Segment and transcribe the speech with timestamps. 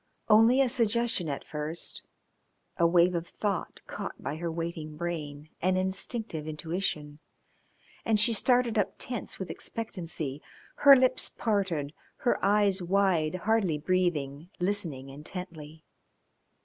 [0.29, 2.01] Only a suggestion at first
[2.75, 7.19] a wave of thought caught by her waiting brain, an instinctive intuition,
[8.03, 10.41] and she started up tense with expectancy,
[10.77, 15.83] her lips parted, her eyes wide, hardly breathing, listening intently.